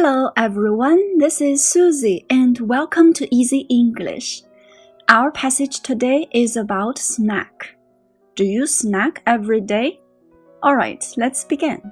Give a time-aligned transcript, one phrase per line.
[0.00, 4.42] Hello everyone, this is Susie and welcome to Easy English.
[5.08, 7.74] Our passage today is about snack.
[8.36, 9.98] Do you snack every day?
[10.62, 11.82] Alright, let's begin.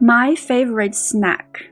[0.00, 1.70] My favorite snack.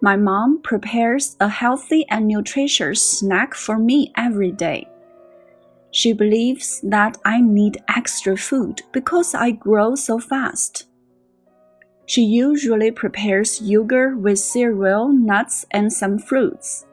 [0.00, 4.88] My mom prepares a healthy and nutritious snack for me every day.
[5.90, 10.86] She believes that I need extra food because I grow so fast.
[12.05, 16.85] She usually prepares yogurt with cereal, nuts, and some fruits.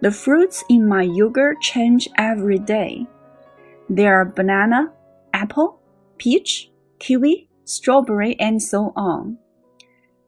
[0.00, 3.06] The fruits in my yogurt change every day.
[3.88, 4.92] There are banana,
[5.32, 5.78] apple,
[6.16, 9.38] peach, kiwi, strawberry, and so on.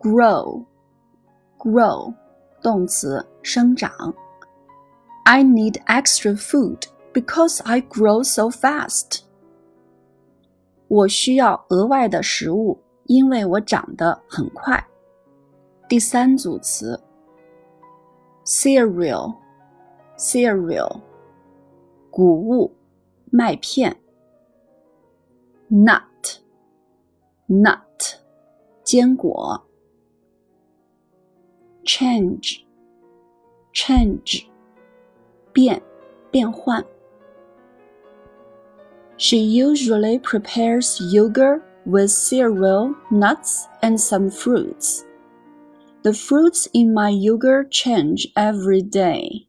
[0.00, 0.64] grow
[1.58, 2.14] grow
[2.62, 3.90] 动词生长。
[5.24, 6.82] I need extra food
[7.12, 9.20] because I grow so fast.
[10.88, 14.84] 我需要额外的食物，因为我长得很快。
[15.88, 17.00] 第三组词
[18.44, 19.34] cereal
[20.16, 21.00] cereal
[22.10, 22.72] 谷物
[23.30, 23.96] 麦片
[25.68, 26.40] nut
[27.46, 28.18] nut
[28.82, 29.62] 坚果
[31.84, 32.64] change
[33.72, 34.46] change
[35.52, 35.80] 变
[36.30, 36.84] 变换
[39.16, 45.03] She usually prepares yogurt with cereal, nuts, and some fruits.
[46.05, 49.47] The fruits in my yogurt change every day.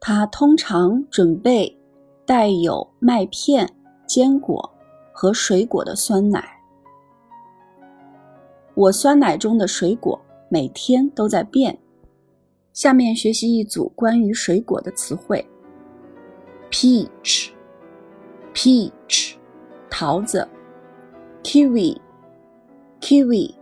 [0.00, 1.78] 他通常准备
[2.24, 3.68] 带有麦片、
[4.06, 4.72] 坚果
[5.12, 6.42] 和水果的酸奶。
[8.72, 10.18] 我酸奶中的水果
[10.48, 11.78] 每天都在变。
[12.72, 15.46] 下面学习一组关于水果的词汇
[16.70, 19.34] ：peach，peach，
[19.90, 20.48] 桃子
[21.42, 23.61] ；kiwi，kiwi。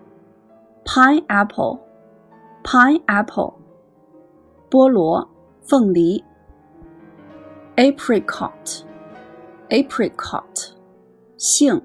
[0.90, 1.80] pineapple,
[2.62, 3.54] pineapple，
[4.70, 5.28] 菠萝、
[5.62, 6.24] 凤梨。
[7.76, 8.82] apricot,
[9.68, 10.70] apricot，
[11.36, 11.82] 杏。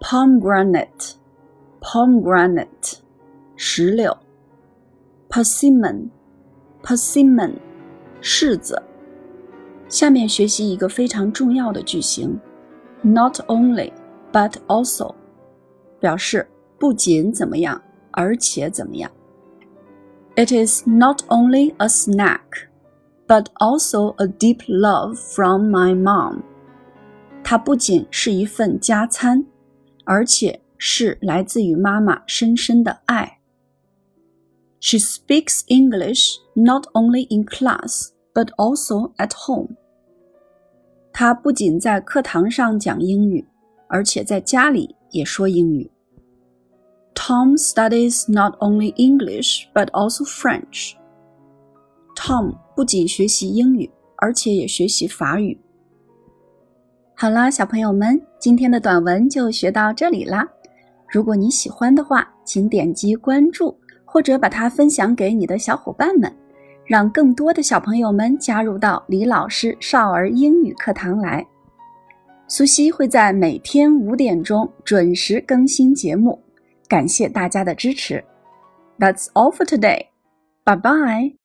[0.00, 1.14] pomegranate,
[1.80, 2.98] pomegranate，
[3.56, 4.16] 石榴。
[5.28, 6.08] persimmon,
[6.82, 7.54] persimmon，
[8.20, 8.82] 柿子。
[9.88, 12.40] 下面学习一个非常重要的句型，
[13.02, 13.92] not only
[14.32, 15.14] but also，
[16.00, 16.48] 表示
[16.78, 17.80] 不仅怎么样，
[18.10, 19.10] 而且怎么样。
[20.36, 22.68] It is not only a snack,
[23.26, 26.42] but also a deep love from my mom.
[27.44, 29.44] 它不仅是一份加餐，
[30.04, 33.38] 而且是来自于妈妈深深的爱。
[34.80, 39.76] She speaks English not only in class, but also at home.
[41.12, 43.46] 她不仅在课堂上讲英语，
[43.88, 45.90] 而且在家里也说英语。
[47.27, 50.93] Tom studies not only English but also French.
[52.15, 55.59] Tom 不仅学习英语，而且也学习法语。
[57.17, 60.47] 好啦，小朋友们，今天的短文就学到这里啦。
[61.11, 66.33] 如果你喜欢的话，请点击关注，或者把它分享给你的小伙伴们，
[66.85, 71.45] 让更多的小朋友们加入到李老师少儿英语课堂来。
[72.47, 76.41] 苏西会在每天五点钟准时更新节目，
[76.87, 78.23] 感谢大家的支持。
[78.99, 80.07] That's all for today.
[80.63, 81.33] Bye bye.